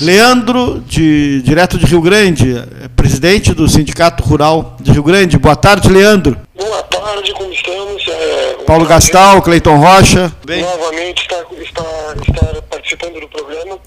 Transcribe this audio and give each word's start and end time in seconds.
Leandro, 0.00 0.80
de, 0.86 1.42
direto 1.42 1.78
de 1.78 1.86
Rio 1.86 2.00
Grande, 2.00 2.54
presidente 2.94 3.52
do 3.52 3.68
Sindicato 3.68 4.22
Rural 4.22 4.76
de 4.80 4.92
Rio 4.92 5.02
Grande. 5.02 5.38
Boa 5.38 5.56
tarde, 5.56 5.88
Leandro. 5.88 6.38
Boa 6.54 6.82
tarde, 6.84 7.32
como 7.32 7.52
estamos? 7.52 8.06
É, 8.06 8.56
Paulo 8.66 8.86
Gastal, 8.86 9.42
Cleiton 9.42 9.76
Rocha. 9.76 10.32
Bem. 10.44 10.62
Novamente 10.62 11.22
está, 11.22 11.44
está, 11.60 12.14
está 12.20 12.62
participando 12.62 13.20
do 13.20 13.28
programa. 13.28 13.78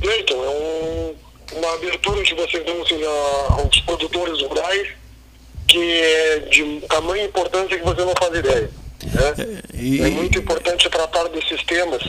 Cleiton, 0.00 0.34
é 0.34 0.48
um, 0.48 1.14
uma 1.58 1.74
abertura 1.74 2.22
que 2.22 2.34
vocês 2.34 2.64
dão 2.64 2.82
assim, 2.82 3.00
aos 3.50 3.80
produtores 3.80 4.42
rurais 4.42 4.88
que 5.66 5.78
é 5.78 6.38
de 6.50 6.80
tamanha 6.88 7.24
importância 7.24 7.76
que 7.76 7.84
você 7.84 8.04
não 8.04 8.14
faz 8.18 8.34
ideia. 8.34 8.70
Né? 9.04 9.62
E... 9.74 10.00
É 10.00 10.10
muito 10.10 10.38
importante 10.38 10.88
tratar 10.88 11.24
desses 11.28 11.62
temas 11.64 12.02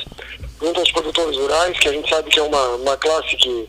junto 0.62 0.80
aos 0.80 0.92
produtores 0.92 1.38
rurais, 1.38 1.78
que 1.80 1.88
a 1.88 1.92
gente 1.92 2.10
sabe 2.10 2.30
que 2.30 2.40
é 2.40 2.44
uma, 2.44 2.68
uma 2.76 2.98
classe 2.98 3.36
que 3.36 3.68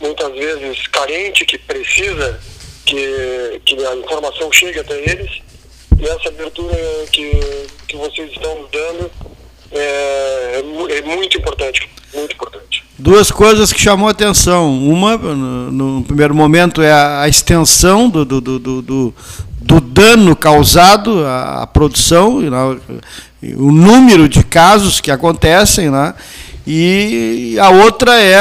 muitas 0.00 0.32
vezes 0.32 0.86
carente, 0.88 1.44
que 1.44 1.58
precisa 1.58 2.40
que, 2.84 3.60
que 3.64 3.84
a 3.84 3.96
informação 3.96 4.50
chegue 4.52 4.78
até 4.78 4.98
eles. 5.10 5.42
E 5.98 6.06
essa 6.06 6.28
abertura 6.28 6.76
que, 7.10 7.30
que 7.88 7.96
vocês 7.96 8.30
estão 8.30 8.68
dando 8.70 9.10
é, 9.72 10.62
é, 10.90 10.98
é 10.98 11.02
muito 11.02 11.38
importante, 11.38 11.88
muito 12.14 12.34
importante. 12.34 12.84
Duas 12.98 13.30
coisas 13.30 13.72
que 13.72 13.80
chamou 13.80 14.08
a 14.08 14.10
atenção. 14.10 14.70
Uma, 14.70 15.16
no, 15.16 15.72
no 15.72 16.04
primeiro 16.04 16.34
momento, 16.34 16.80
é 16.82 16.90
a, 16.90 17.22
a 17.22 17.28
extensão 17.28 18.08
do, 18.08 18.24
do, 18.24 18.40
do, 18.40 18.58
do, 18.58 19.14
do 19.66 19.80
dano 19.80 20.36
causado 20.36 21.26
à, 21.26 21.66
produção, 21.66 22.38
o 23.56 23.72
número 23.72 24.28
de 24.28 24.44
casos 24.44 25.00
que 25.00 25.10
acontecem, 25.10 25.90
né, 25.90 26.14
e 26.66 27.56
a 27.60 27.70
outra 27.70 28.20
é 28.20 28.36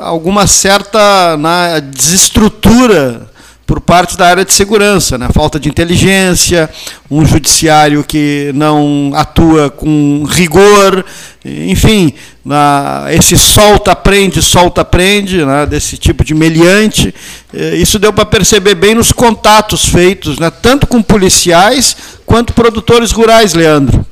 alguma 0.00 0.46
certa 0.46 1.36
na 1.36 1.78
desestrutura 1.78 3.29
por 3.70 3.80
parte 3.80 4.16
da 4.16 4.26
área 4.26 4.44
de 4.44 4.52
segurança, 4.52 5.16
né? 5.16 5.28
falta 5.32 5.60
de 5.60 5.68
inteligência, 5.68 6.68
um 7.08 7.24
judiciário 7.24 8.02
que 8.02 8.50
não 8.52 9.12
atua 9.14 9.70
com 9.70 10.24
rigor, 10.24 11.04
enfim, 11.44 12.12
na, 12.44 13.06
esse 13.12 13.36
solta-prende, 13.38 14.42
solta-prende, 14.42 15.44
né? 15.44 15.66
desse 15.66 15.96
tipo 15.96 16.24
de 16.24 16.34
meliante. 16.34 17.14
Eh, 17.54 17.76
isso 17.76 17.96
deu 18.00 18.12
para 18.12 18.26
perceber 18.26 18.74
bem 18.74 18.96
nos 18.96 19.12
contatos 19.12 19.84
feitos, 19.84 20.40
né? 20.40 20.50
tanto 20.50 20.88
com 20.88 21.00
policiais 21.00 21.96
quanto 22.26 22.52
produtores 22.52 23.12
rurais, 23.12 23.54
Leandro. 23.54 24.04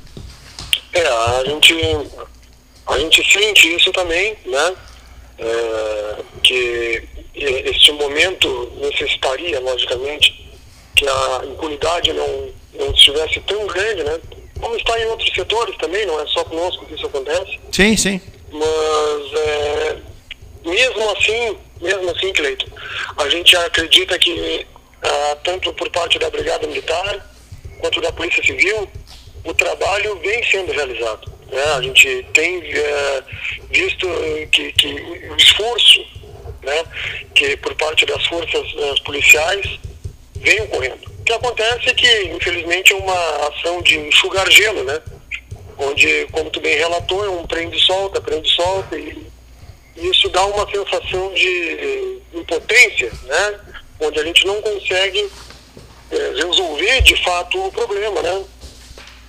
É, 0.93 1.09
a 1.09 1.43
gente, 1.47 1.75
a 2.87 2.97
gente 2.97 3.33
sente 3.33 3.75
isso 3.75 3.91
também, 3.91 4.37
né? 4.47 4.73
É, 5.41 6.17
que 6.45 7.18
este 7.45 7.93
momento 7.93 8.73
necessitaria, 8.81 9.61
logicamente, 9.61 10.49
que 10.95 11.09
a 11.09 11.43
impunidade 11.45 12.13
não, 12.13 12.51
não 12.75 12.91
estivesse 12.93 13.41
tão 13.41 13.67
grande, 13.67 14.03
né? 14.03 14.21
Como 14.61 14.75
está 14.77 14.99
em 15.01 15.07
outros 15.07 15.33
setores 15.33 15.77
também, 15.79 16.05
não 16.07 16.21
é 16.21 16.27
só 16.27 16.45
conosco 16.45 16.85
que 16.87 16.95
isso 16.95 17.07
acontece. 17.07 17.59
Sim, 17.73 17.97
sim. 17.97 18.21
Mas 18.51 19.41
é, 19.41 19.97
mesmo 20.65 21.11
assim, 21.11 21.57
mesmo 21.81 22.11
assim, 22.11 22.33
Cleito, 22.33 22.67
a 23.17 23.29
gente 23.29 23.57
acredita 23.57 24.19
que 24.19 24.67
ah, 25.03 25.37
tanto 25.45 25.73
por 25.75 25.89
parte 25.91 26.19
da 26.19 26.29
Brigada 26.29 26.67
Militar 26.67 27.25
quanto 27.81 28.01
da 28.01 28.13
Polícia 28.13 28.43
Civil, 28.43 28.89
o 29.45 29.55
trabalho 29.55 30.19
vem 30.19 30.43
sendo 30.51 30.73
realizado. 30.73 31.31
Né? 31.51 31.63
A 31.77 31.83
gente 31.83 32.27
tem 32.35 32.61
é, 32.63 33.23
visto 33.71 34.07
que, 34.51 34.73
que 34.73 34.89
o 35.31 35.37
esforço 35.37 36.05
né, 36.63 36.85
que 37.35 37.57
por 37.59 37.75
parte 37.75 38.05
das 38.07 38.25
forças 38.27 38.73
uh, 38.75 39.03
policiais 39.05 39.79
vem 40.37 40.61
ocorrendo. 40.63 41.11
O 41.21 41.25
que 41.25 41.33
acontece 41.33 41.89
é 41.89 41.95
que, 41.95 42.23
infelizmente, 42.25 42.93
é 42.93 42.97
uma 42.97 43.49
ação 43.49 43.83
de 43.83 43.99
enxugar 43.99 44.51
gelo, 44.51 44.85
né? 44.85 45.01
Onde, 45.77 46.27
como 46.33 46.51
tu 46.51 46.61
bem 46.61 46.77
relatou, 46.77 47.25
é 47.25 47.29
um 47.29 47.47
prende-solta, 47.47 48.21
prende-solta, 48.21 48.99
e 48.99 49.29
isso 49.97 50.29
dá 50.31 50.45
uma 50.47 50.69
sensação 50.71 51.33
de 51.35 52.21
impotência, 52.33 53.13
né? 53.25 53.61
Onde 54.01 54.21
a 54.21 54.25
gente 54.25 54.47
não 54.47 54.61
consegue 54.63 55.29
é, 56.11 56.17
resolver 56.37 57.03
de 57.03 57.23
fato 57.23 57.67
o 57.67 57.73
problema, 57.73 58.23
né? 58.23 58.45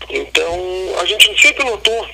Então, 0.10 0.60
a 1.00 1.06
gente 1.06 1.40
sempre 1.42 1.64
notou 1.64 2.08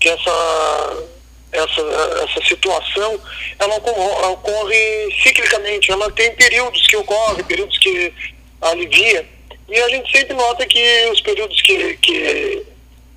que 0.00 0.08
essa 0.08 1.04
essa, 1.52 1.80
essa 2.24 2.46
situação, 2.46 3.20
ela 3.58 3.76
ocorre, 3.76 4.26
ocorre 4.32 5.16
ciclicamente, 5.22 5.90
ela 5.90 6.10
tem 6.12 6.34
períodos 6.34 6.86
que 6.86 6.96
ocorre, 6.96 7.42
períodos 7.44 7.78
que 7.78 8.12
alivia, 8.60 9.26
e 9.68 9.80
a 9.80 9.88
gente 9.88 10.10
sempre 10.10 10.34
nota 10.34 10.66
que 10.66 11.08
os 11.10 11.20
períodos 11.20 11.60
que, 11.62 11.96
que 11.96 12.66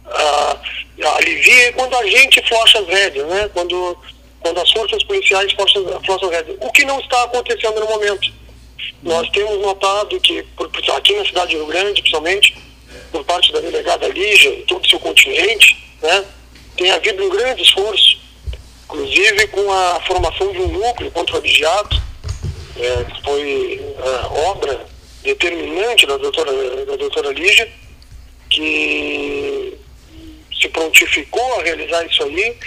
a, 0.05 0.57
alivia 1.17 1.67
é 1.67 1.71
quando 1.73 1.95
a 1.95 2.05
gente 2.07 2.41
flocha 2.47 2.79
as 2.79 2.87
rédeas, 2.87 3.27
né? 3.27 3.49
quando, 3.53 3.97
quando 4.39 4.59
as 4.59 4.71
forças 4.71 5.03
policiais 5.03 5.51
flocham, 5.53 5.85
flocham 6.03 6.29
as 6.29 6.35
rédeas, 6.35 6.57
o 6.61 6.71
que 6.71 6.85
não 6.85 6.99
está 6.99 7.23
acontecendo 7.23 7.79
no 7.79 7.87
momento. 7.87 8.31
Nós 9.03 9.29
temos 9.29 9.61
notado 9.61 10.19
que, 10.19 10.43
por, 10.57 10.69
aqui 10.95 11.15
na 11.15 11.25
cidade 11.25 11.51
de 11.51 11.57
Rio 11.57 11.67
Grande, 11.67 12.01
principalmente, 12.01 12.57
por 13.11 13.23
parte 13.23 13.51
da 13.53 13.59
delegada 13.59 14.07
Lígia 14.07 14.49
e 14.49 14.63
todo 14.63 14.83
o 14.83 14.89
seu 14.89 14.99
continente, 14.99 15.77
né, 16.01 16.25
tem 16.75 16.91
havido 16.91 17.23
um 17.23 17.29
grande 17.29 17.61
esforço 17.61 18.18
inclusive 18.89 19.47
com 19.47 19.71
a 19.71 20.01
formação 20.01 20.51
de 20.51 20.57
um 20.59 20.67
núcleo 20.67 21.11
contra 21.11 21.35
o 21.35 21.37
abigeato, 21.37 22.01
é, 22.75 23.03
que 23.03 23.23
foi 23.23 23.95
é, 23.99 24.49
obra 24.49 24.85
determinante 25.21 26.07
da 26.07 26.17
doutora, 26.17 26.85
da 26.85 26.95
doutora 26.95 27.31
Lígia, 27.31 27.71
que 28.49 29.77
se 30.59 30.67
prontificou 30.69 31.59
a 31.59 31.63
realizar 31.63 32.03
isso 32.05 32.23
aí 32.23 32.57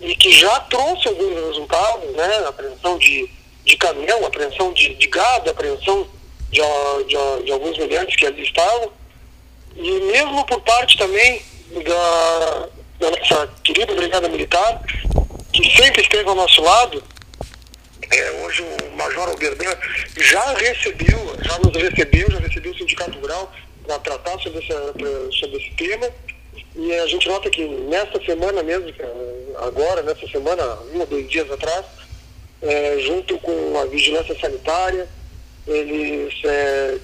e 0.00 0.14
que 0.14 0.30
já 0.30 0.60
trouxe 0.60 1.08
alguns 1.08 1.34
resultados, 1.34 2.12
né? 2.14 2.44
Apreensão 2.46 2.96
de, 2.98 3.28
de 3.64 3.76
caminhão, 3.76 4.24
apreensão 4.24 4.72
de, 4.72 4.94
de 4.94 5.06
gado, 5.08 5.50
apreensão 5.50 6.06
de, 6.50 6.60
de, 6.60 7.44
de 7.44 7.52
alguns 7.52 7.76
meliantes 7.78 8.14
que 8.14 8.26
ali 8.26 8.42
estavam. 8.42 8.92
E 9.76 9.90
mesmo 10.00 10.44
por 10.46 10.60
parte 10.60 10.96
também 10.96 11.42
da, 11.84 12.68
da 13.00 13.10
nossa 13.10 13.48
querida 13.64 13.92
Brigada 13.94 14.28
Militar, 14.28 14.80
que 15.62 15.76
sempre 15.76 16.02
esteve 16.02 16.28
ao 16.28 16.34
nosso 16.34 16.60
lado, 16.60 17.02
é, 18.10 18.30
hoje 18.44 18.62
o 18.62 18.96
Major 18.96 19.28
Alberdan 19.28 19.76
já 20.16 20.52
recebeu, 20.54 21.36
já 21.42 21.58
nos 21.58 21.76
recebeu, 21.76 22.30
já 22.30 22.38
recebeu 22.38 22.72
o 22.72 22.76
Sindicato 22.76 23.18
Rural 23.18 23.52
para 23.86 23.98
tratar 24.00 24.38
sobre, 24.40 24.58
essa, 24.58 24.92
sobre 25.32 25.56
esse 25.56 25.70
tema. 25.76 26.10
E 26.76 26.92
a 26.92 27.06
gente 27.06 27.28
nota 27.28 27.48
que 27.50 27.64
nesta 27.64 28.22
semana 28.24 28.62
mesmo, 28.62 28.92
agora, 29.58 30.02
nessa 30.02 30.26
semana, 30.28 30.78
um 30.92 31.00
ou 31.00 31.06
dois 31.06 31.28
dias 31.30 31.50
atrás, 31.50 31.86
é, 32.62 32.98
junto 33.00 33.38
com 33.38 33.78
a 33.78 33.84
vigilância 33.86 34.38
sanitária, 34.40 35.08
eles 35.66 36.34
é, 36.44 36.98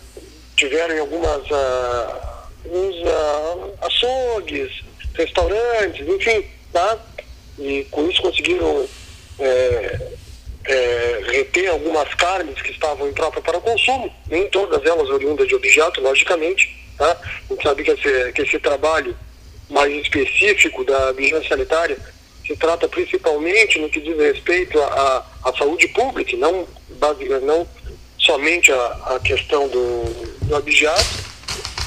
tiveram 0.56 0.94
em 0.94 0.98
algumas 0.98 1.42
uh, 1.50 2.30
uns, 2.66 2.96
uh, 2.96 3.72
açougues, 3.80 4.82
restaurantes, 5.14 6.06
enfim, 6.06 6.44
tá? 6.72 6.98
E 7.60 7.86
com 7.90 8.08
isso 8.08 8.22
conseguiram 8.22 8.88
é, 9.38 10.08
é, 10.64 11.20
reter 11.30 11.70
algumas 11.70 12.12
carnes 12.14 12.60
que 12.60 12.70
estavam 12.70 13.12
troca 13.12 13.40
para 13.40 13.60
consumo, 13.60 14.12
nem 14.28 14.48
todas 14.48 14.84
elas 14.84 15.08
oriundas 15.08 15.46
de 15.46 15.54
objeto, 15.54 16.00
logicamente. 16.00 16.76
Tá? 16.96 17.16
A 17.20 17.52
gente 17.52 17.62
sabe 17.62 17.84
que 17.84 17.90
esse, 17.90 18.32
que 18.32 18.42
esse 18.42 18.58
trabalho 18.58 19.16
mais 19.68 19.92
específico 19.94 20.84
da 20.84 21.12
vigilância 21.12 21.50
sanitária 21.50 21.96
se 22.46 22.56
trata 22.56 22.88
principalmente 22.88 23.78
no 23.78 23.88
que 23.88 24.00
diz 24.00 24.16
respeito 24.16 24.80
à, 24.80 25.26
à 25.44 25.52
saúde 25.56 25.86
pública, 25.88 26.36
não, 26.36 26.66
não 27.42 27.66
somente 28.18 28.72
a, 28.72 29.14
a 29.14 29.20
questão 29.20 29.68
do, 29.68 30.04
do 30.42 30.56
objeto, 30.56 31.30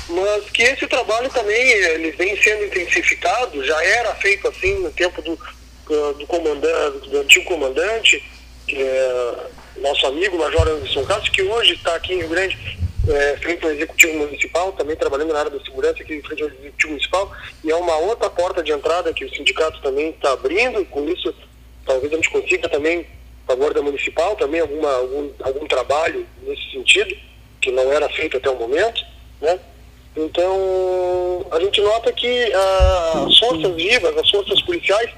mas 0.09 0.49
que 0.51 0.63
esse 0.63 0.87
trabalho 0.87 1.29
também 1.29 1.71
ele 1.71 2.11
vem 2.11 2.41
sendo 2.41 2.65
intensificado, 2.65 3.63
já 3.65 3.83
era 3.83 4.15
feito 4.15 4.47
assim 4.47 4.79
no 4.79 4.91
tempo 4.91 5.21
do, 5.21 5.37
do 5.87 6.27
comandante, 6.27 7.09
do 7.09 7.19
antigo 7.19 7.45
comandante, 7.45 8.23
que 8.67 8.75
é 8.75 9.47
nosso 9.77 10.05
amigo, 10.07 10.37
Major 10.37 10.67
Anderson 10.67 11.03
Castro, 11.05 11.31
que 11.31 11.41
hoje 11.41 11.73
está 11.73 11.95
aqui 11.95 12.13
em 12.13 12.17
Rio 12.17 12.29
Grande, 12.29 12.57
é, 13.09 13.37
frente 13.37 13.65
ao 13.65 13.71
Executivo 13.71 14.17
Municipal, 14.17 14.71
também 14.73 14.95
trabalhando 14.95 15.33
na 15.33 15.39
área 15.39 15.51
da 15.51 15.59
segurança 15.59 16.01
aqui 16.01 16.21
frente 16.21 16.41
ao 16.41 16.49
Executivo 16.49 16.91
Municipal, 16.91 17.31
e 17.63 17.71
é 17.71 17.75
uma 17.75 17.97
outra 17.97 18.29
porta 18.29 18.63
de 18.63 18.71
entrada 18.71 19.13
que 19.13 19.25
o 19.25 19.35
sindicato 19.35 19.81
também 19.81 20.11
está 20.11 20.31
abrindo, 20.31 20.81
e 20.81 20.85
com 20.85 21.07
isso 21.09 21.33
talvez 21.85 22.13
a 22.13 22.15
gente 22.15 22.29
consiga 22.29 22.69
também, 22.69 23.05
a 23.45 23.51
favor 23.51 23.73
da 23.73 23.81
Municipal, 23.81 24.35
também 24.37 24.61
alguma, 24.61 24.89
algum, 24.93 25.29
algum 25.43 25.67
trabalho 25.67 26.25
nesse 26.43 26.71
sentido, 26.71 27.13
que 27.59 27.71
não 27.71 27.91
era 27.91 28.07
feito 28.09 28.37
até 28.37 28.49
o 28.49 28.55
momento, 28.55 29.03
né? 29.41 29.59
Então, 30.15 31.45
a 31.51 31.59
gente 31.59 31.81
nota 31.81 32.11
que 32.13 32.53
ah, 32.53 33.25
as 33.27 33.37
forças 33.39 33.75
vivas, 33.75 34.15
as 34.15 34.29
forças 34.29 34.61
policiais, 34.61 35.09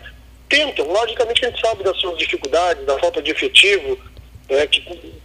tentam. 0.56 0.88
Logicamente 0.88 1.46
a 1.46 1.50
gente 1.50 1.62
sabe 1.62 1.84
das 1.84 1.98
suas 2.00 2.18
dificuldades, 2.18 2.86
da 2.86 2.98
falta 3.00 3.22
de 3.22 3.32
efetivo, 3.32 3.98
é, 4.50 4.66
que 4.68 4.82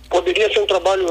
poderia 0.09 0.53
ser 0.53 0.61
um 0.61 0.67
trabalho 0.67 1.06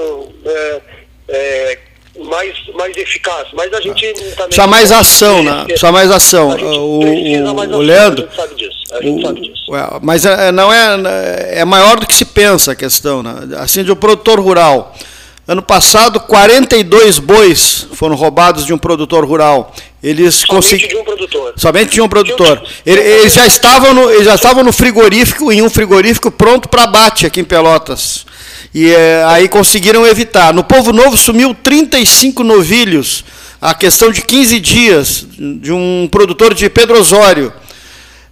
é, 0.45 0.81
é, 1.30 1.80
mais, 2.18 2.56
mais 2.75 2.95
eficaz. 2.98 3.48
Mas 3.54 3.74
a 3.74 3.80
gente 3.80 4.13
também. 4.13 4.36
Precisa 4.36 4.68
mais 4.68 4.92
ação, 4.92 5.44
né? 5.44 5.63
Precisa 5.66 5.92
mais 5.92 6.12
ação. 6.12 6.50
O, 6.50 7.00
o, 7.00 7.77
o 7.77 7.81
Leandro. 7.81 8.24
A 8.24 8.27
gente 8.27 8.36
sabe 8.36 8.56
disso. 8.56 8.77
A 8.92 9.01
gente 9.01 9.19
o, 9.19 9.25
sabe 9.25 9.42
disso. 9.42 9.75
É, 9.75 10.00
mas 10.01 10.25
é, 10.25 10.51
não 10.51 10.72
é, 10.74 11.60
é 11.60 11.65
maior 11.65 12.00
do 12.00 12.06
que 12.06 12.13
se 12.13 12.25
pensa 12.25 12.74
a 12.74 12.75
questão. 12.75 13.24
Né? 13.24 13.57
Assim, 13.57 13.83
de 13.83 13.92
um 13.92 13.95
produtor 13.95 14.39
rural. 14.39 14.94
Ano 15.50 15.63
passado, 15.63 16.19
42 16.19 17.18
bois 17.18 17.88
foram 17.94 18.13
roubados 18.13 18.68
de 18.68 18.72
um 18.72 18.78
produtor 18.78 19.25
rural. 19.25 19.74
Eles 20.04 20.44
Somente 20.48 20.88
de 20.88 20.96
um 20.96 21.04
produtor. 21.04 21.54
Somente 21.56 21.92
de 21.94 22.01
um 22.01 22.07
produtor. 22.07 22.62
Eles 22.86 23.34
já 23.34 23.48
estavam 23.48 23.92
no, 23.96 24.12
eles 24.12 24.25
já 24.25 24.36
estavam 24.36 24.63
no 24.63 24.72
frigorífico, 24.72 25.51
em 25.51 25.63
um 25.63 25.69
frigorífico 25.69 26.30
pronto 26.30 26.69
para 26.69 26.84
abate 26.84 27.25
aqui 27.25 27.40
em 27.40 27.44
Pelotas. 27.44 28.28
E 28.75 28.92
é, 28.92 29.24
aí 29.25 29.50
conseguiram 29.50 30.06
evitar. 30.06 30.54
No 30.54 30.63
Povo 30.63 30.94
Novo 30.94 31.18
sumiu 31.18 31.56
35 31.63 32.44
novilhos, 32.44 33.25
a 33.60 33.74
questão 33.74 34.12
de 34.12 34.22
15 34.22 34.60
dias, 34.60 35.25
de 35.36 35.74
um 35.74 36.07
produtor 36.12 36.54
de 36.54 36.69
Pedro 36.69 37.00
Osório. 37.00 37.51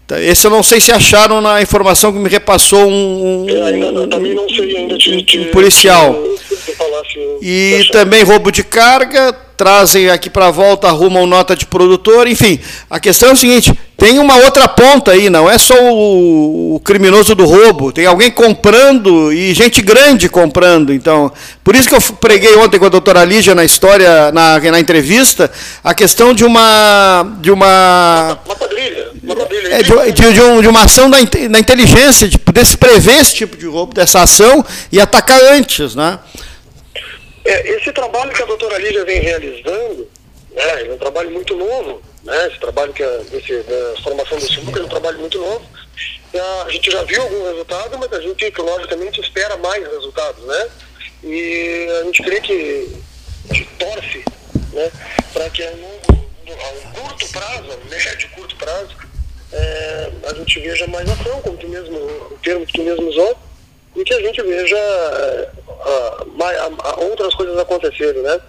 Tá, 0.06 0.22
esse 0.22 0.46
eu 0.46 0.52
não 0.52 0.62
sei 0.62 0.80
se 0.80 0.92
acharam 0.92 1.42
na 1.42 1.64
informação 1.64 2.14
que 2.14 2.20
me 2.20 2.30
repassou 2.30 2.88
um, 2.88 3.44
um, 3.44 3.66
ainda 3.66 4.98
te, 5.00 5.24
te, 5.24 5.40
um 5.40 5.46
policial. 5.46 6.27
E 7.42 7.88
também 7.92 8.24
roubo 8.24 8.52
de 8.52 8.64
carga, 8.64 9.34
trazem 9.58 10.10
aqui 10.10 10.30
para 10.30 10.52
volta, 10.52 10.88
arrumam 10.88 11.26
nota 11.26 11.56
de 11.56 11.66
produtor, 11.66 12.28
enfim. 12.28 12.60
A 12.90 13.00
questão 13.00 13.30
é 13.30 13.34
o 13.34 13.36
seguinte: 13.36 13.74
tem 13.98 14.20
uma 14.20 14.36
outra 14.36 14.68
ponta 14.68 15.12
aí, 15.12 15.30
não 15.30 15.50
é 15.50 15.58
só 15.58 15.74
o, 15.74 16.76
o, 16.76 16.80
criminoso 16.80 17.34
do 17.34 17.46
roubo, 17.46 17.92
tem 17.92 18.06
alguém 18.06 18.30
comprando 18.30 19.34
e 19.34 19.54
gente 19.56 19.82
grande 19.82 20.30
comprando. 20.30 20.94
Então, 20.94 21.32
por 21.64 21.76
isso 21.76 21.90
que 21.90 21.96
eu 21.96 22.02
preguei 22.14 22.56
ontem 22.58 22.78
com 22.78 22.86
a 22.86 22.90
doutora 22.90 23.26
Lígia 23.26 23.56
na 23.56 23.66
história, 23.66 24.32
na, 24.32 24.60
na 24.60 24.80
entrevista, 24.80 25.52
a 25.84 25.94
questão 25.96 26.34
de 26.34 26.46
uma. 26.46 27.38
De 27.42 27.50
uma. 27.50 28.40
É, 29.72 29.84
de, 29.84 30.12
de, 30.14 30.34
de, 30.34 30.42
um, 30.42 30.62
de, 30.62 30.68
uma 30.70 30.84
ação 30.84 31.10
da, 31.10 31.18
da 31.50 31.60
inteligência, 31.60 32.30
de 32.30 32.38
poder 32.38 32.66
se 32.66 32.78
prever 32.78 33.20
esse 33.20 33.36
tipo 33.36 33.58
de 33.58 33.66
roubo, 33.66 33.94
dessa 33.94 34.22
ação 34.22 34.64
e 34.90 35.02
atacar 35.02 35.40
antes, 35.52 35.96
né? 35.96 36.20
É, 37.48 37.70
esse 37.70 37.94
trabalho 37.94 38.34
que 38.34 38.44
a 38.44 38.46
doutora 38.46 38.78
Lígia 38.78 39.06
vem 39.06 39.22
realizando, 39.22 40.10
né, 40.52 40.88
é 40.88 40.92
um 40.92 40.98
trabalho 40.98 41.32
muito 41.32 41.56
novo, 41.56 42.02
né, 42.24 42.48
esse 42.48 42.60
trabalho 42.60 42.92
que 42.92 43.02
a, 43.02 43.22
esse, 43.32 43.64
da 43.64 44.02
formação 44.04 44.38
desse 44.38 44.60
núcleo 44.60 44.84
é 44.84 44.86
um 44.86 44.90
trabalho 44.90 45.18
muito 45.20 45.38
novo. 45.40 45.66
A 46.66 46.70
gente 46.70 46.92
já 46.92 47.04
viu 47.04 47.22
algum 47.22 47.48
resultado, 47.48 47.98
mas 47.98 48.12
a 48.12 48.20
gente, 48.20 48.54
logicamente, 48.58 49.22
espera 49.22 49.56
mais 49.58 49.82
resultados, 49.82 50.44
né? 50.44 50.70
E 51.24 51.88
a 52.02 52.04
gente 52.04 52.22
crê 52.22 52.42
que, 52.42 53.02
que 53.48 53.64
torce 53.80 54.24
né, 54.74 54.92
para 55.32 55.50
que 55.50 55.64
a, 55.64 55.72
longo, 55.72 56.28
a 56.52 57.00
curto 57.00 57.30
prazo, 57.30 57.72
a 57.72 57.90
médio 57.90 58.30
curto 58.36 58.56
prazo, 58.58 58.96
é, 59.54 60.12
a 60.30 60.34
gente 60.34 60.60
veja 60.60 60.86
mais 60.88 61.10
ação, 61.10 61.42
como 61.42 61.58
tu 61.58 61.68
mesmo, 61.70 61.98
o 61.98 62.38
termo 62.44 62.66
que 62.66 62.74
tu 62.74 62.84
mesmo 62.84 63.08
usou, 63.08 63.38
e 63.96 64.04
que 64.04 64.14
a 64.14 64.22
gente 64.22 64.42
veja 64.42 64.78
uh, 65.68 67.04
outras 67.04 67.34
coisas 67.34 67.58
acontecerem, 67.58 68.22
né? 68.22 68.40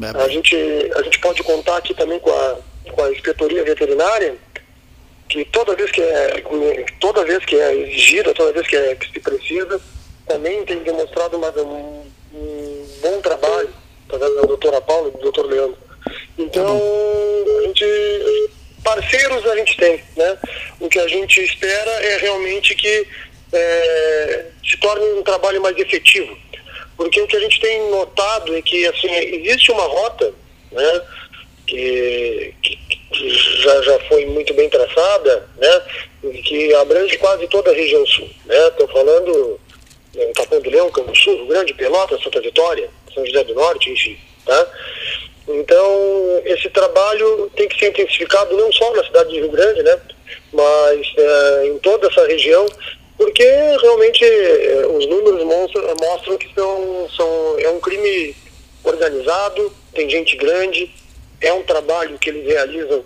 É 0.00 0.22
a 0.22 0.28
gente, 0.28 0.56
a 0.94 1.02
gente 1.02 1.18
pode 1.18 1.42
contar 1.42 1.76
aqui 1.78 1.92
também 1.92 2.20
com 2.20 2.30
a, 2.30 2.56
com 2.92 3.02
a 3.02 3.10
inspetoria 3.10 3.64
veterinária, 3.64 4.36
que 5.28 5.44
toda 5.46 5.74
vez 5.74 5.90
que 5.90 6.00
é, 6.00 6.42
toda 7.00 7.24
vez 7.24 7.44
que 7.44 7.56
é 7.56 7.74
exigida, 7.74 8.32
toda 8.32 8.52
vez 8.52 8.66
que, 8.66 8.76
é, 8.76 8.94
que 8.94 9.10
se 9.12 9.20
precisa, 9.20 9.80
também 10.26 10.64
tem 10.64 10.78
demonstrado 10.78 11.36
uma, 11.36 11.50
um, 11.50 12.06
um 12.32 12.86
bom 13.02 13.20
trabalho, 13.20 13.70
através 14.06 14.34
da 14.36 14.42
doutora 14.42 14.80
Paula 14.80 15.08
e 15.08 15.12
do 15.12 15.18
doutor 15.18 15.46
Leandro. 15.46 15.76
Então, 16.38 16.80
a 17.58 17.66
gente, 17.66 18.50
parceiros 18.84 19.44
a 19.46 19.56
gente 19.56 19.76
tem, 19.76 20.02
né? 20.16 20.38
O 20.80 20.88
que 20.88 20.98
a 20.98 21.08
gente 21.08 21.42
espera 21.42 21.90
é 21.90 22.18
realmente 22.18 22.74
que 22.74 23.06
é, 23.52 24.46
se 24.68 24.76
torne 24.78 25.04
um 25.12 25.22
trabalho 25.22 25.60
mais 25.62 25.76
efetivo. 25.78 26.36
Porque 26.96 27.20
o 27.20 27.26
que 27.26 27.36
a 27.36 27.40
gente 27.40 27.60
tem 27.60 27.90
notado 27.90 28.54
é 28.56 28.60
que 28.60 28.86
assim, 28.86 29.10
existe 29.10 29.70
uma 29.70 29.84
rota 29.84 30.34
né, 30.72 31.02
que, 31.66 32.54
que, 32.62 32.76
que 33.12 33.30
já, 33.62 33.82
já 33.82 33.98
foi 34.00 34.26
muito 34.26 34.52
bem 34.54 34.68
traçada, 34.68 35.48
né, 35.56 35.82
que 36.44 36.74
abrange 36.74 37.16
quase 37.18 37.46
toda 37.48 37.70
a 37.70 37.74
região 37.74 38.04
sul. 38.06 38.28
Estou 38.48 38.86
né? 38.86 38.92
falando 38.92 39.60
em 40.16 40.32
Capão 40.32 40.60
do 40.60 40.70
Leão, 40.70 40.90
Campo 40.90 41.14
Sul, 41.16 41.46
Grande, 41.46 41.74
Pelotas, 41.74 42.22
Santa 42.22 42.40
Vitória, 42.40 42.90
São 43.14 43.24
José 43.24 43.44
do 43.44 43.54
Norte, 43.54 43.90
enfim. 43.90 44.18
Tá? 44.44 44.66
Então, 45.46 46.42
esse 46.44 46.68
trabalho 46.70 47.50
tem 47.54 47.68
que 47.68 47.78
ser 47.78 47.90
intensificado 47.90 48.56
não 48.56 48.72
só 48.72 48.92
na 48.94 49.04
cidade 49.04 49.30
de 49.30 49.40
Rio 49.40 49.50
Grande, 49.50 49.82
né, 49.82 50.00
mas 50.52 51.06
é, 51.16 51.66
em 51.68 51.78
toda 51.78 52.08
essa 52.08 52.26
região, 52.26 52.66
porque 53.18 53.44
realmente 53.82 54.24
os 54.96 55.06
números 55.06 55.44
mostram, 55.44 55.94
mostram 55.96 56.38
que 56.38 56.54
são, 56.54 57.08
são, 57.14 57.58
é 57.58 57.68
um 57.68 57.80
crime 57.80 58.34
organizado, 58.84 59.72
tem 59.92 60.08
gente 60.08 60.36
grande, 60.36 60.88
é 61.40 61.52
um 61.52 61.64
trabalho 61.64 62.16
que 62.18 62.30
eles 62.30 62.46
realizam 62.46 63.04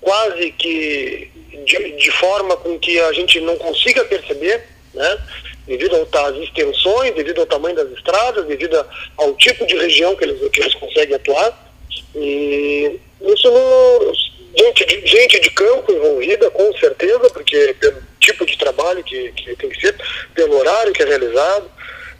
quase 0.00 0.50
que 0.52 1.30
de, 1.64 1.92
de 1.92 2.10
forma 2.12 2.56
com 2.56 2.78
que 2.78 2.98
a 2.98 3.12
gente 3.12 3.40
não 3.40 3.56
consiga 3.56 4.04
perceber, 4.04 4.66
né? 4.94 5.18
devido 5.66 5.94
às 5.96 6.36
extensões, 6.36 7.14
devido 7.14 7.40
ao 7.40 7.46
tamanho 7.46 7.76
das 7.76 7.90
estradas, 7.92 8.46
devido 8.46 8.84
ao 9.16 9.34
tipo 9.34 9.66
de 9.66 9.76
região 9.76 10.16
que 10.16 10.24
eles, 10.24 10.50
que 10.50 10.60
eles 10.60 10.74
conseguem 10.74 11.14
atuar. 11.14 11.72
E 12.14 12.98
isso 13.20 13.50
não, 13.50 14.12
gente, 14.56 14.84
de, 14.84 15.06
gente 15.06 15.40
de 15.40 15.50
campo 15.50 15.92
envolvida, 15.92 16.50
com 16.50 16.72
certeza, 16.78 17.30
porque 17.30 17.74
pelo 17.78 18.02
tipo 18.22 18.46
de 18.46 18.56
trabalho 18.56 19.02
que, 19.04 19.32
que 19.32 19.56
tem 19.56 19.68
que 19.68 19.80
ser, 19.80 19.94
pelo 20.34 20.56
horário 20.58 20.92
que 20.92 21.02
é 21.02 21.06
realizado. 21.06 21.70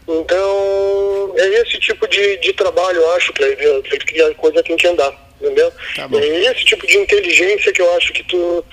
Então, 0.06 1.34
é 1.36 1.48
esse 1.60 1.78
tipo 1.78 2.06
de, 2.08 2.36
de 2.38 2.52
trabalho, 2.52 2.98
eu 2.98 3.12
acho, 3.12 3.32
que, 3.32 3.56
que 3.56 4.22
a 4.22 4.34
coisa 4.34 4.62
tem 4.62 4.76
que 4.76 4.88
andar, 4.88 5.12
entendeu? 5.40 5.72
Tá 5.94 6.08
é 6.12 6.44
esse 6.50 6.64
tipo 6.64 6.86
de 6.86 6.98
inteligência 6.98 7.72
que 7.72 7.80
eu 7.80 7.96
acho 7.96 8.12
que 8.12 8.24
tu 8.24 8.64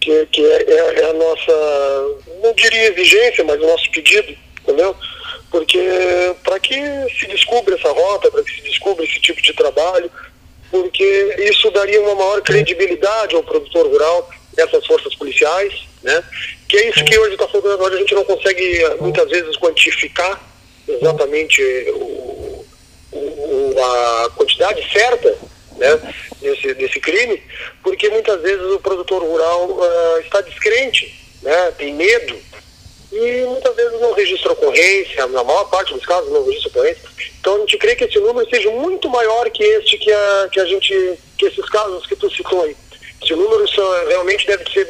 que, 0.00 0.26
que 0.26 0.44
é, 0.44 0.62
é, 0.62 1.00
é, 1.00 1.10
a 1.10 1.12
nossa, 1.12 1.52
não 2.42 2.54
diria 2.54 2.92
exigência, 2.92 3.44
mas 3.44 3.60
o 3.60 3.66
nosso 3.66 3.90
pedido, 3.90 4.34
entendeu? 4.62 4.96
Porque 5.50 5.80
para 6.44 6.58
que 6.60 6.74
se 7.18 7.26
descubra 7.26 7.74
essa 7.74 7.90
rota, 7.90 8.30
para 8.30 8.42
que 8.42 8.54
se 8.54 8.62
descubra 8.62 9.04
esse 9.04 9.20
tipo 9.20 9.42
de 9.42 9.52
trabalho, 9.54 10.10
porque 10.70 11.36
isso 11.38 11.70
daria 11.70 12.00
uma 12.00 12.14
maior 12.14 12.42
credibilidade 12.42 13.34
ao 13.34 13.42
produtor 13.42 13.86
rural, 13.86 14.30
essas 14.62 14.86
forças 14.86 15.14
policiais, 15.14 15.86
né? 16.02 16.22
Que 16.68 16.76
é 16.76 16.88
isso 16.90 17.04
que 17.04 17.18
hoje 17.18 17.34
está 17.34 17.46
hoje 17.46 17.96
a 17.96 17.98
gente 17.98 18.14
não 18.14 18.24
consegue 18.24 18.96
muitas 19.00 19.28
vezes 19.28 19.56
quantificar 19.56 20.40
exatamente 20.86 21.62
o, 21.92 22.64
o, 23.12 23.74
a 23.78 24.30
quantidade 24.30 24.86
certa 24.92 25.36
né, 25.76 26.14
desse, 26.40 26.74
desse 26.74 27.00
crime, 27.00 27.42
porque 27.82 28.08
muitas 28.08 28.40
vezes 28.42 28.64
o 28.72 28.80
produtor 28.80 29.22
rural 29.22 29.70
uh, 29.70 30.20
está 30.20 30.40
descrente, 30.40 31.14
né, 31.42 31.72
tem 31.78 31.94
medo, 31.94 32.36
e 33.10 33.44
muitas 33.46 33.74
vezes 33.74 34.00
não 34.00 34.12
registra 34.12 34.52
ocorrência, 34.52 35.26
na 35.28 35.42
maior 35.42 35.64
parte 35.70 35.94
dos 35.94 36.04
casos 36.04 36.30
não 36.30 36.44
registra 36.44 36.70
ocorrência. 36.70 37.08
Então 37.40 37.56
a 37.56 37.58
gente 37.60 37.78
crê 37.78 37.96
que 37.96 38.04
esse 38.04 38.18
número 38.18 38.48
seja 38.50 38.70
muito 38.70 39.08
maior 39.08 39.48
que 39.50 39.62
este 39.62 39.96
que 39.96 40.12
a, 40.12 40.48
que 40.52 40.60
a 40.60 40.64
gente, 40.66 41.18
que 41.38 41.46
esses 41.46 41.66
casos 41.70 42.06
que 42.06 42.16
tu 42.16 42.30
citou 42.30 42.64
aí. 42.64 42.76
Esse 43.22 43.34
número 43.34 43.66
são, 43.68 44.06
realmente 44.06 44.46
deve 44.46 44.70
ser 44.70 44.86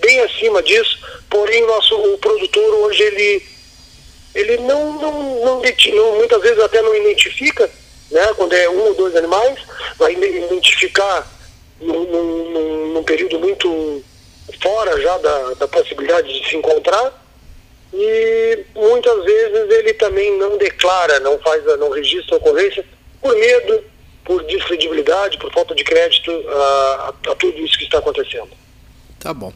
bem 0.00 0.20
acima 0.20 0.62
disso, 0.62 0.98
porém 1.30 1.64
nosso 1.66 1.94
o 1.94 2.18
produtor 2.18 2.74
hoje 2.86 3.02
ele, 3.02 3.46
ele 4.34 4.56
não, 4.58 4.92
não, 4.94 5.22
não, 5.44 5.62
não 5.62 6.16
muitas 6.16 6.42
vezes 6.42 6.58
até 6.58 6.82
não 6.82 6.94
identifica, 6.94 7.70
né, 8.10 8.32
quando 8.36 8.52
é 8.52 8.68
um 8.68 8.88
ou 8.88 8.94
dois 8.94 9.16
animais, 9.16 9.58
vai 9.96 10.12
identificar 10.12 11.26
num, 11.80 12.04
num, 12.04 12.86
num 12.94 13.04
período 13.04 13.38
muito 13.38 14.02
fora 14.60 15.00
já 15.00 15.18
da, 15.18 15.54
da 15.54 15.68
possibilidade 15.68 16.28
de 16.28 16.48
se 16.48 16.56
encontrar. 16.56 17.20
E 17.94 18.64
muitas 18.74 19.24
vezes 19.24 19.70
ele 19.70 19.92
também 19.94 20.38
não 20.38 20.56
declara, 20.56 21.20
não 21.20 21.38
faz, 21.40 21.62
não 21.78 21.90
registra 21.90 22.36
a 22.36 22.38
ocorrência 22.38 22.84
por 23.20 23.34
medo, 23.36 23.84
por 24.24 24.42
descredibilidade, 24.44 25.38
por 25.38 25.52
falta 25.52 25.74
de 25.74 25.84
crédito 25.84 26.30
a, 26.30 27.14
a, 27.28 27.32
a 27.32 27.34
tudo 27.34 27.58
isso 27.58 27.78
que 27.78 27.84
está 27.84 27.98
acontecendo. 27.98 28.50
Tá 29.18 29.32
bom. 29.32 29.52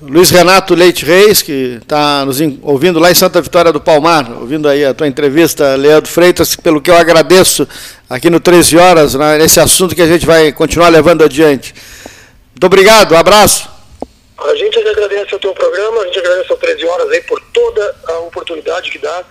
Luiz 0.00 0.30
Renato 0.30 0.76
Leite 0.76 1.04
Reis, 1.04 1.42
que 1.42 1.78
está 1.82 2.24
nos 2.24 2.38
ouvindo 2.62 3.00
lá 3.00 3.10
em 3.10 3.14
Santa 3.14 3.40
Vitória 3.40 3.72
do 3.72 3.80
Palmar, 3.80 4.30
ouvindo 4.40 4.68
aí 4.68 4.84
a 4.84 4.94
tua 4.94 5.08
entrevista, 5.08 5.74
Leandro 5.74 6.08
Freitas, 6.08 6.54
pelo 6.54 6.80
que 6.80 6.88
eu 6.88 6.96
agradeço 6.96 7.66
aqui 8.08 8.30
no 8.30 8.38
13 8.38 8.78
Horas, 8.78 9.14
né, 9.16 9.38
nesse 9.38 9.58
assunto 9.58 9.96
que 9.96 10.02
a 10.02 10.06
gente 10.06 10.24
vai 10.24 10.52
continuar 10.52 10.88
levando 10.88 11.24
adiante. 11.24 11.74
Muito 12.52 12.64
obrigado, 12.64 13.12
um 13.12 13.18
abraço. 13.18 13.68
A 14.38 14.54
gente 14.54 14.78
agradece 14.78 15.34
o 15.34 15.38
teu 15.40 15.52
programa, 15.52 16.00
a 16.02 16.06
gente 16.06 16.18
agradece 16.20 16.52
ao 16.52 16.58
13 16.58 16.86
Horas 16.86 17.10
aí 17.10 17.20
por 17.22 17.40
toda 17.52 17.96
a 18.06 18.18
oportunidade 18.20 18.92
que 18.92 18.98
dá. 18.98 19.24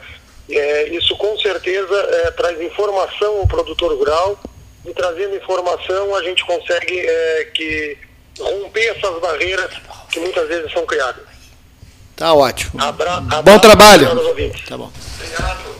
É, 0.49 0.89
isso 0.89 1.15
com 1.15 1.37
certeza 1.39 1.95
é, 1.95 2.31
traz 2.31 2.59
informação 2.61 3.37
ao 3.37 3.47
produtor 3.47 3.93
rural 3.97 4.37
e 4.87 4.93
trazendo 4.93 5.35
informação 5.35 6.15
a 6.15 6.23
gente 6.23 6.43
consegue 6.45 6.99
é, 6.99 7.51
que 7.53 7.97
romper 8.39 8.95
essas 8.95 9.21
barreiras 9.21 9.71
que 10.09 10.19
muitas 10.19 10.47
vezes 10.47 10.71
são 10.71 10.85
criadas. 10.85 11.23
Tá 12.15 12.33
ótimo. 12.33 12.81
Abra, 12.81 13.19
Bom 13.43 13.59
trabalho. 13.59 14.07
para 14.07 14.19
os 14.19 14.25
ouvintes. 14.25 14.65
Tá 14.67 14.77
bom. 14.77 14.91
Obrigado. 15.15 15.76